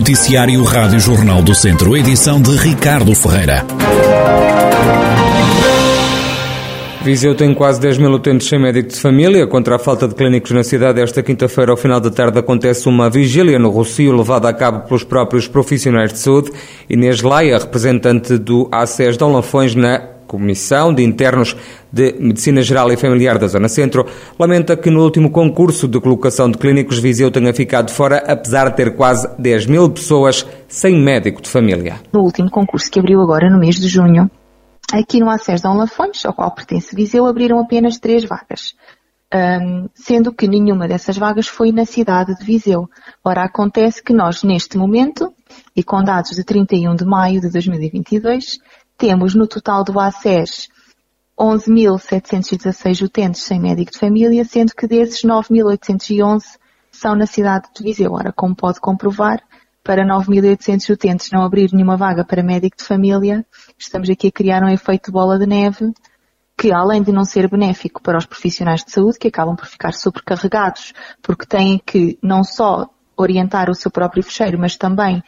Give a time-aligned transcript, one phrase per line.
[0.00, 3.66] Noticiário Rádio Jornal do Centro, edição de Ricardo Ferreira.
[7.02, 9.46] Viseu tem quase 10 mil utentes sem médico de família.
[9.46, 13.10] Contra a falta de clínicos na cidade, esta quinta-feira, ao final da tarde, acontece uma
[13.10, 16.50] vigília no Rocio, levada a cabo pelos próprios profissionais de saúde.
[16.88, 19.98] Inês Laia, representante do ACES de Lafões, na
[20.30, 21.56] Comissão de Internos
[21.92, 24.06] de Medicina Geral e Familiar da Zona Centro,
[24.38, 28.76] lamenta que no último concurso de colocação de clínicos Viseu tenha ficado fora, apesar de
[28.76, 31.96] ter quase 10 mil pessoas sem médico de família.
[32.12, 34.30] No último concurso que abriu agora no mês de junho,
[34.92, 38.74] Aqui no Acesso Dom Lafões, ao qual pertence Viseu, abriram apenas três vagas,
[39.32, 42.90] um, sendo que nenhuma dessas vagas foi na cidade de Viseu.
[43.24, 45.32] Ora, acontece que nós, neste momento,
[45.76, 48.58] e com dados de 31 de maio de 2022,
[49.00, 50.68] temos no total do ACES
[51.36, 56.42] 11.716 utentes sem médico de família, sendo que desses 9.811
[56.92, 58.12] são na cidade de Viseu.
[58.12, 59.42] Ora, como pode comprovar,
[59.82, 63.46] para 9.800 utentes não abrir nenhuma vaga para médico de família,
[63.78, 65.94] estamos aqui a criar um efeito de bola de neve
[66.58, 69.94] que, além de não ser benéfico para os profissionais de saúde, que acabam por ficar
[69.94, 75.22] sobrecarregados, porque têm que não só orientar o seu próprio fecheiro, mas também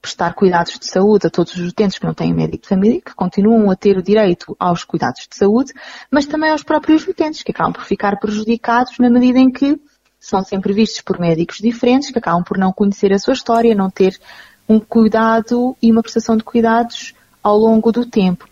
[0.00, 3.14] prestar cuidados de saúde a todos os utentes que não têm médico de família, que
[3.14, 5.72] continuam a ter o direito aos cuidados de saúde,
[6.10, 9.78] mas também aos próprios utentes, que acabam por ficar prejudicados na medida em que
[10.20, 13.90] são sempre vistos por médicos diferentes que acabam por não conhecer a sua história, não
[13.90, 14.18] ter
[14.68, 18.46] um cuidado e uma prestação de cuidados ao longo do tempo.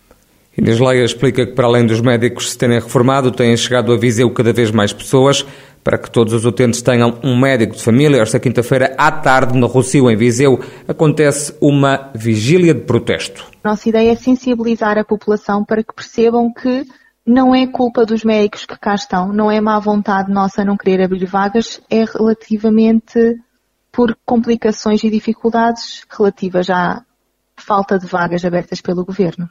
[0.57, 4.31] Inês Leia explica que, para além dos médicos se terem reformado, têm chegado a Viseu
[4.31, 5.45] cada vez mais pessoas
[5.87, 8.21] para que todos os utentes tenham um médico de família.
[8.21, 13.45] Esta quinta-feira, à tarde, no Rocio, em Viseu, acontece uma vigília de protesto.
[13.63, 16.85] Nossa ideia é sensibilizar a população para que percebam que
[17.25, 21.01] não é culpa dos médicos que cá estão, não é má vontade nossa não querer
[21.01, 23.39] abrir vagas, é relativamente
[23.89, 27.01] por complicações e dificuldades relativas à
[27.55, 29.49] falta de vagas abertas pelo governo.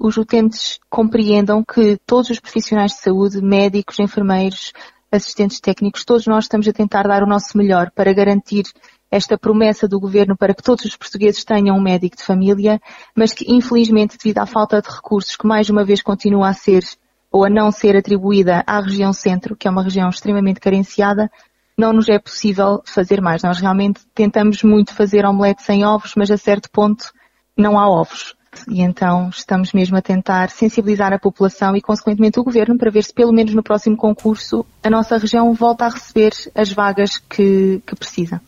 [0.00, 4.72] Os utentes compreendam que todos os profissionais de saúde, médicos, enfermeiros,
[5.10, 8.64] assistentes técnicos, todos nós estamos a tentar dar o nosso melhor para garantir
[9.10, 12.80] esta promessa do governo para que todos os portugueses tenham um médico de família,
[13.16, 16.84] mas que infelizmente devido à falta de recursos que mais uma vez continua a ser
[17.30, 21.30] ou a não ser atribuída à região centro, que é uma região extremamente carenciada,
[21.76, 23.42] não nos é possível fazer mais.
[23.42, 27.12] Nós realmente tentamos muito fazer omelete sem ovos, mas a certo ponto
[27.56, 28.34] não há ovos.
[28.68, 33.04] E então estamos mesmo a tentar sensibilizar a população e, consequentemente, o Governo para ver
[33.04, 37.82] se, pelo menos no próximo concurso, a nossa região volta a receber as vagas que,
[37.86, 38.40] que precisa.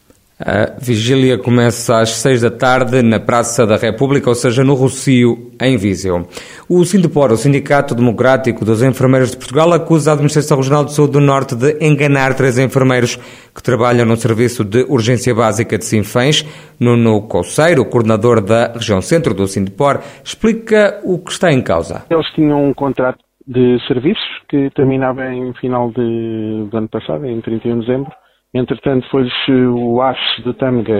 [0.43, 5.53] A vigília começa às seis da tarde na Praça da República, ou seja, no Rocio,
[5.61, 6.27] em Viseu.
[6.67, 11.13] O Sindepor, o Sindicato Democrático dos Enfermeiros de Portugal, acusa a Administração Regional de Saúde
[11.13, 13.17] do Norte de enganar três enfermeiros
[13.55, 16.43] que trabalham no Serviço de Urgência Básica de Sinfãs.
[16.81, 22.07] Nuno Couceiro, coordenador da região centro do Sindepor, explica o que está em causa.
[22.09, 27.43] Eles tinham um contrato de serviços que terminava em final de, do ano passado, em
[27.43, 28.13] 31 de dezembro,
[28.53, 30.93] Entretanto, foi-lhes o aço de Tâmega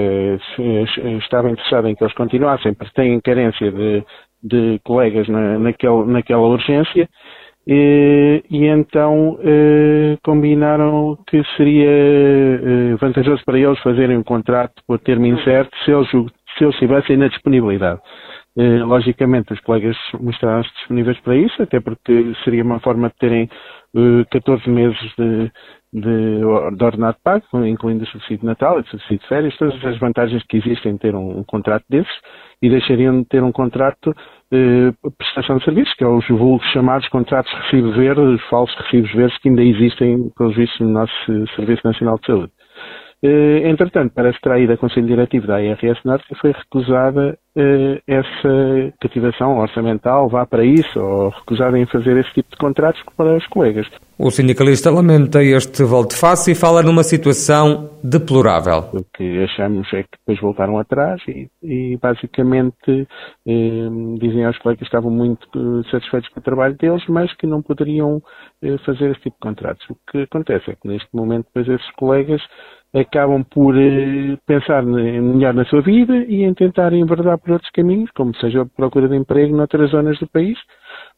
[1.19, 4.05] estava interessado em que eles continuassem, porque têm carência de,
[4.43, 7.09] de colegas na, naquela urgência,
[7.67, 14.99] e, e então eh, combinaram que seria eh, vantajoso para eles fazerem um contrato por
[14.99, 18.01] termo incerto se eles, se eles estivessem na disponibilidade.
[18.57, 23.49] Eh, logicamente, os colegas mostraram-se disponíveis para isso, até porque seria uma forma de terem
[24.31, 25.53] 14 eh, meses de,
[25.93, 26.41] de,
[26.77, 29.99] de ordenado pago, incluindo o subsídio de Natal e o subsídio de férias, todas as
[29.99, 32.13] vantagens que existem em ter um, um contrato desses
[32.63, 34.15] e deixariam de ter um contrato
[34.53, 38.77] de prestação de serviços, que é os vulgos chamados contratos de recibo verde, os falsos
[38.77, 42.53] recibos verdes que ainda existem, pelos vistos, no nosso Serviço Nacional de Saúde.
[43.23, 49.59] Eh, entretanto, para extrair a Conselho Diretivo da ARS Norte foi recusada eh, essa cativação
[49.59, 53.87] orçamental, vá para isso, ou recusada em fazer esse tipo de contratos para os colegas.
[54.19, 58.89] O sindicalista lamenta este volte-face e fala numa situação deplorável.
[58.95, 63.07] O que achamos é que depois voltaram atrás e, e basicamente
[63.47, 65.47] eh, dizem aos colegas que estavam muito
[65.91, 68.23] satisfeitos com o trabalho deles, mas que não poderiam
[68.85, 69.87] fazer esse tipo de contratos.
[69.91, 72.43] O que acontece é que neste momento depois esses colegas
[72.95, 78.11] acabam por eh, pensar melhor na sua vida e em tentar enverdar por outros caminhos,
[78.13, 80.59] como seja a procura de emprego noutras zonas do país,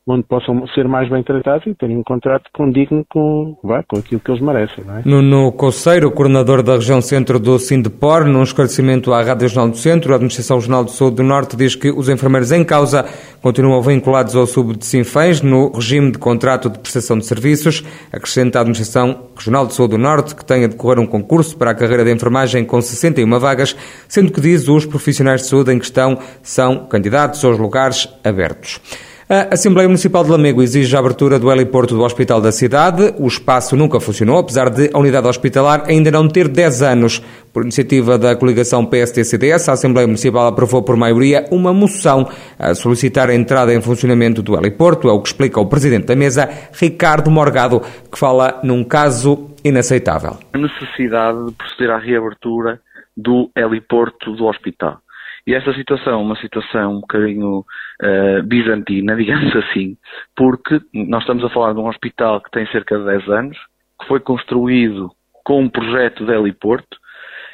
[0.07, 4.31] onde possam ser mais bem tratados e terem um contrato condigno com, com aquilo que
[4.31, 4.85] eles merecem.
[4.85, 5.03] Não é?
[5.05, 10.17] Nuno coordenador da região centro do Sindepor, num esclarecimento à Rádio Jornal do Centro, a
[10.17, 13.05] Administração Regional do Sul do Norte diz que os enfermeiros em causa
[13.41, 17.85] continuam vinculados ao sub de Sinfãs no regime de contrato de prestação de serviços.
[18.13, 21.71] Acrescenta a Administração Regional do Sul do Norte que tem a decorrer um concurso para
[21.71, 23.77] a carreira de enfermagem com 61 vagas,
[24.09, 28.81] sendo que diz os profissionais de saúde em questão são candidatos aos lugares abertos.
[29.29, 33.15] A Assembleia Municipal de Lamego exige a abertura do heliporto do Hospital da cidade.
[33.19, 37.23] O espaço nunca funcionou, apesar de a unidade hospitalar ainda não ter 10 anos.
[37.53, 42.29] Por iniciativa da coligação PSD-CDS, a Assembleia Municipal aprovou por maioria uma moção
[42.59, 45.09] a solicitar a entrada em funcionamento do heliporto.
[45.09, 47.81] É o que explica o Presidente da Mesa, Ricardo Morgado,
[48.11, 50.37] que fala num caso inaceitável.
[50.53, 52.81] A necessidade de proceder à reabertura
[53.17, 54.99] do heliporto do hospital.
[55.47, 59.97] E esta situação, é uma situação um bocadinho uh, bizantina, digamos assim,
[60.37, 63.59] porque nós estamos a falar de um hospital que tem cerca de 10 anos,
[64.01, 65.11] que foi construído
[65.45, 66.97] com um projeto de heliporto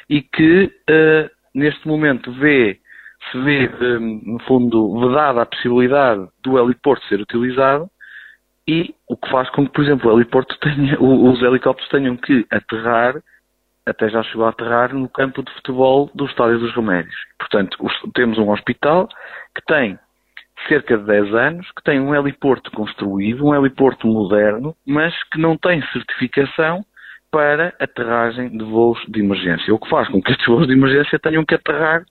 [0.09, 2.79] e que uh, neste momento vê,
[3.31, 7.89] se vê, um, no fundo, vedada a possibilidade do heliporto ser utilizado
[8.67, 12.45] e o que faz com que, por exemplo, o heliporto tenha, os helicópteros tenham que
[12.51, 13.15] aterrar
[13.89, 17.15] até já chegou a aterrar no campo de futebol do Estádio dos Remédios.
[17.37, 17.77] Portanto,
[18.13, 19.07] temos um hospital
[19.55, 19.97] que tem
[20.67, 25.57] cerca de 10 anos, que tem um heliporto construído, um heliporto moderno, mas que não
[25.57, 26.85] tem certificação
[27.31, 29.73] para aterragem de voos de emergência.
[29.73, 32.03] O que faz com que estes voos de emergência tenham que aterrar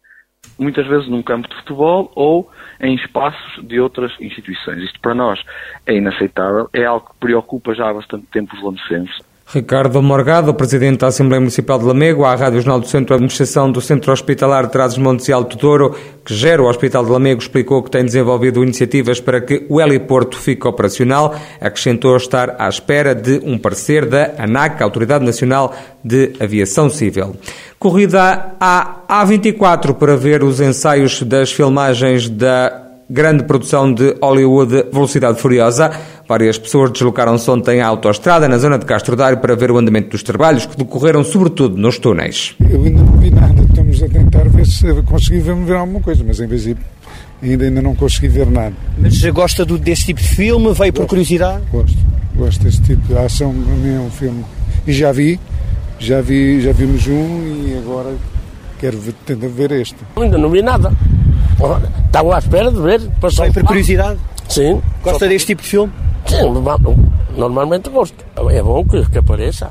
[0.59, 4.83] muitas vezes num campo de futebol ou em espaços de outras instituições.
[4.83, 5.41] Isto para nós
[5.87, 9.19] é inaceitável, é algo que preocupa já há bastante tempo os lamecenses.
[9.51, 13.81] Ricardo Morgado, Presidente da Assembleia Municipal de Lamego, à Rádio Jornal do Centro Administração do
[13.81, 18.05] Centro Hospitalar Trás-os-Montes e Alto Douro, que gera o Hospital de Lamego, explicou que tem
[18.05, 21.35] desenvolvido iniciativas para que o heliporto fique operacional.
[21.63, 25.75] Acrescentou estar à espera de um parecer da ANAC, Autoridade Nacional
[26.05, 27.35] de Aviação Civil.
[27.79, 35.41] Corrida à A24 para ver os ensaios das filmagens da grande produção de Hollywood Velocidade
[35.41, 35.91] Furiosa.
[36.29, 40.11] Várias pessoas deslocaram-se ontem à autoestrada na zona de Castro Dário para ver o andamento
[40.11, 42.55] dos trabalhos, que decorreram sobretudo nos túneis.
[42.69, 46.39] Eu ainda não vi nada, estamos a tentar ver se consegui ver alguma coisa, mas
[46.39, 46.85] em princípio
[47.43, 48.75] ainda, ainda não consegui ver nada.
[48.99, 50.71] Mas gosta do, desse tipo de filme?
[50.75, 51.63] Veio por curiosidade?
[51.73, 51.97] Gosto,
[52.37, 54.45] gosto desse tipo de ação, para mim é um filme.
[54.87, 55.41] E já vi,
[55.99, 58.15] já vi, já vimos um e agora
[58.79, 59.97] quero ver, tentar ver este.
[60.17, 60.93] Ainda não vi nada.
[62.07, 63.01] Estava à espera de ver.
[63.19, 64.19] Passou por curiosidade?
[64.47, 64.83] Sim.
[65.03, 65.91] Gosta deste tipo de filme?
[66.29, 68.25] Sim, normalmente gosto.
[68.51, 69.71] É bom que, que apareça.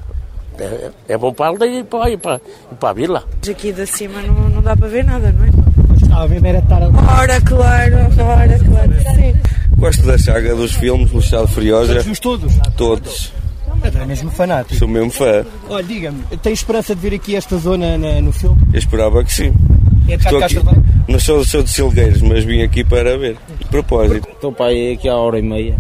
[0.60, 3.24] É, é, bom para a aldeia e para, e para, e para a vila.
[3.48, 5.50] Aqui de cima não, não dá para ver nada, não é?
[5.96, 6.96] Estava a ver era estar ali.
[6.98, 9.36] Ora, claro, ora, claro, sim.
[9.78, 12.00] Gosto da saga dos filmes, Luciano Furiosa.
[12.00, 12.54] Os todos?
[12.76, 13.32] Todos.
[13.84, 14.76] É mesmo fanático.
[14.76, 15.46] Sou mesmo fã.
[15.70, 18.58] Olha, diga-me, tem esperança de ver aqui esta zona na, no filme?
[18.74, 19.54] Eu esperava que sim.
[20.10, 20.56] É de Estou aqui,
[21.08, 23.38] não sou, sou de Silgueiros, mas vim aqui para ver.
[23.60, 24.28] De propósito.
[24.30, 25.78] Estou para aí aqui há hora e meia.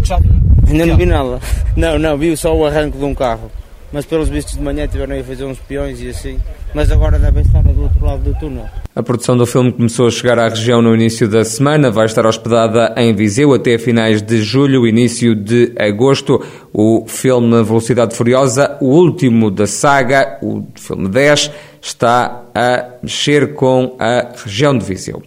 [0.00, 0.32] Que já viu?
[0.68, 1.40] Ainda não vi nada.
[1.76, 3.50] Não, não, vi só o arranque de um carro.
[3.92, 6.38] Mas pelos vistos de manhã tiveram a fazer uns peões e assim.
[6.72, 8.66] Mas agora devem estar do outro lado do túnel.
[8.94, 12.24] A produção do filme começou a chegar à região no início da semana, vai estar
[12.24, 16.40] hospedada em Viseu até finais de julho, início de agosto.
[16.72, 21.50] O filme Velocidade Furiosa, o último da saga, o filme 10,
[21.80, 25.22] está a mexer com a região de Viseu.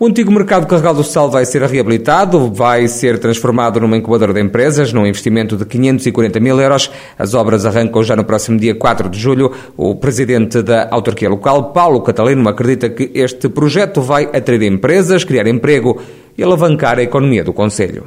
[0.00, 4.40] O antigo mercado carregal do sal vai ser reabilitado, vai ser transformado numa incubadora de
[4.40, 6.88] empresas, num investimento de 540 mil euros.
[7.18, 9.52] As obras arrancam já no próximo dia 4 de julho.
[9.76, 15.48] O presidente da autarquia local, Paulo Catalino, acredita que este projeto vai atrair empresas, criar
[15.48, 16.00] emprego
[16.38, 18.06] e alavancar a economia do Conselho.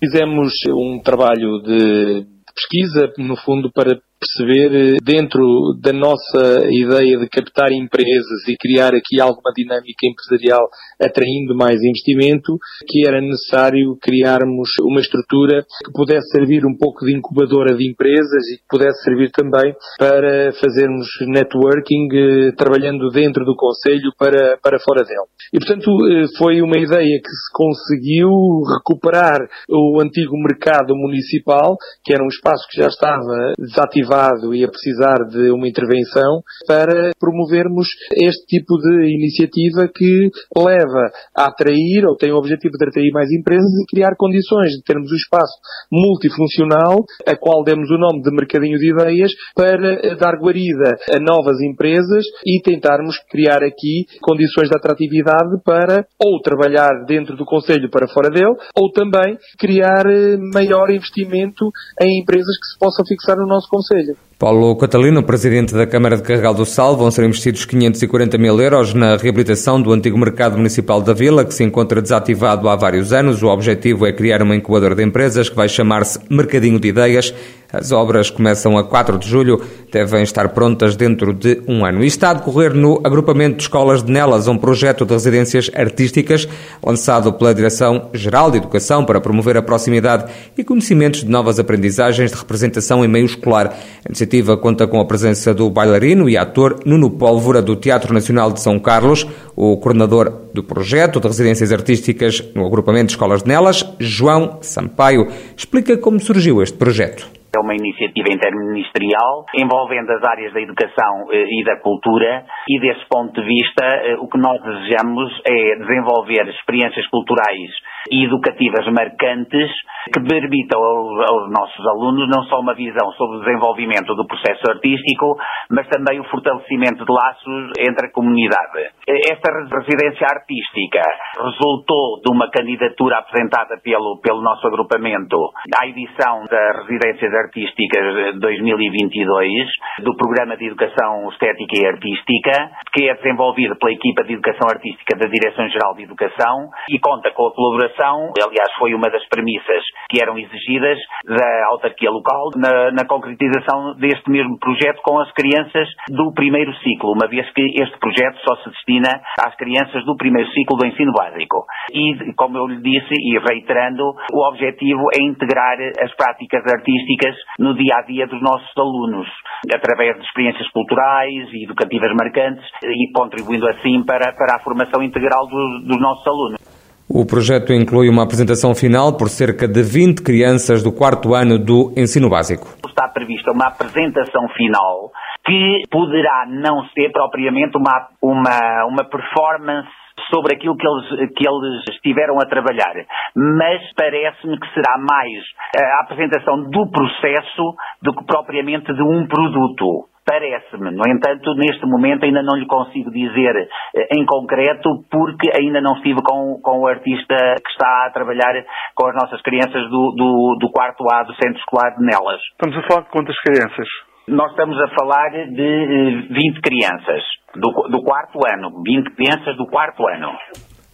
[0.00, 2.24] Fizemos um trabalho de
[2.54, 5.44] pesquisa, no fundo, para perceber eh, dentro
[5.80, 10.66] da nossa ideia de captar empresas e criar aqui alguma dinâmica empresarial
[11.00, 12.56] atraindo mais investimento,
[12.88, 18.48] que era necessário criarmos uma estrutura que pudesse servir um pouco de incubadora de empresas
[18.52, 24.80] e que pudesse servir também para fazermos networking eh, trabalhando dentro do Conselho para, para
[24.80, 25.28] fora dele.
[25.52, 28.30] E portanto eh, foi uma ideia que se conseguiu
[28.78, 34.13] recuperar o antigo mercado municipal, que era um espaço que já estava desativado
[34.52, 41.46] e a precisar de uma intervenção para promovermos este tipo de iniciativa que leva a
[41.46, 45.16] atrair, ou tem o objetivo de atrair mais empresas e criar condições de termos um
[45.16, 45.54] espaço
[45.90, 51.60] multifuncional, a qual demos o nome de Mercadinho de Ideias, para dar guarida a novas
[51.60, 58.08] empresas e tentarmos criar aqui condições de atratividade para ou trabalhar dentro do Conselho para
[58.08, 63.46] fora dele, ou também criar eh, maior investimento em empresas que se possam fixar no
[63.46, 64.03] nosso Conselho.
[64.38, 68.92] Paulo Catalino, presidente da Câmara de Carregal do Sal, vão ser investidos 540 mil euros
[68.92, 73.42] na reabilitação do antigo mercado municipal da Vila, que se encontra desativado há vários anos.
[73.42, 77.32] O objetivo é criar uma incubadora de empresas que vai chamar-se Mercadinho de Ideias.
[77.74, 82.04] As obras começam a 4 de julho, devem estar prontas dentro de um ano.
[82.04, 86.48] E está a decorrer no agrupamento de escolas de Nelas um projeto de residências artísticas
[86.84, 92.38] lançado pela Direção-Geral de Educação para promover a proximidade e conhecimentos de novas aprendizagens de
[92.38, 93.76] representação em meio escolar.
[94.04, 98.52] A iniciativa conta com a presença do bailarino e ator Nuno Pólvora do Teatro Nacional
[98.52, 99.26] de São Carlos,
[99.56, 105.26] o coordenador do projeto de residências artísticas no agrupamento de escolas de Nelas, João Sampaio,
[105.56, 107.43] explica como surgiu este projeto.
[107.54, 113.06] É uma iniciativa interministerial envolvendo as áreas da educação eh, e da cultura e desse
[113.08, 117.70] ponto de vista eh, o que nós desejamos é desenvolver experiências culturais
[118.10, 119.70] e educativas marcantes
[120.12, 124.62] que permitam aos, aos, nossos alunos não só uma visão sobre o desenvolvimento do processo
[124.68, 125.36] artístico,
[125.70, 128.90] mas também o fortalecimento de laços entre a comunidade.
[129.06, 131.02] Esta residência artística
[131.38, 135.36] resultou de uma candidatura apresentada pelo, pelo nosso agrupamento
[135.80, 139.68] à edição das residências artísticas 2022
[140.02, 145.16] do Programa de Educação Estética e Artística, que é desenvolvido pela equipa de Educação Artística
[145.16, 150.22] da Direção-Geral de Educação e conta com a colaboração, aliás foi uma das premissas que
[150.22, 156.32] eram exigidas da autarquia local na, na concretização deste mesmo projeto com as crianças do
[156.32, 160.76] primeiro ciclo, uma vez que este projeto só se destina às crianças do primeiro ciclo
[160.76, 161.64] do ensino básico.
[161.92, 167.74] E, como eu lhe disse, e reiterando, o objetivo é integrar as práticas artísticas no
[167.74, 169.28] dia a dia dos nossos alunos,
[169.72, 175.46] através de experiências culturais e educativas marcantes e contribuindo assim para, para a formação integral
[175.46, 176.73] dos, dos nossos alunos.
[177.08, 181.92] O projeto inclui uma apresentação final por cerca de 20 crianças do quarto ano do
[181.96, 182.66] ensino básico.
[182.88, 185.10] Está prevista uma apresentação final
[185.44, 189.92] que poderá não ser propriamente uma, uma, uma performance
[190.32, 192.94] sobre aquilo que eles, que eles estiveram a trabalhar,
[193.36, 195.44] mas parece-me que será mais
[195.76, 200.08] a apresentação do processo do que propriamente de um produto.
[200.26, 200.90] Parece-me.
[200.90, 205.96] No entanto, neste momento ainda não lhe consigo dizer eh, em concreto porque ainda não
[205.96, 208.54] estive com, com o artista que está a trabalhar
[208.94, 212.40] com as nossas crianças do, do, do quarto A do Centro Escolar de Nelas.
[212.52, 213.86] Estamos a falar de quantas crianças?
[214.26, 217.22] Nós estamos a falar de 20 eh, crianças
[217.54, 218.82] do, do quarto ano.
[218.82, 220.32] 20 crianças do quarto ano.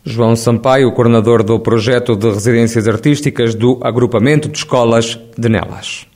[0.04, 6.09] João Sampaio, coordenador do projeto de residências artísticas do agrupamento de escolas de Nelas.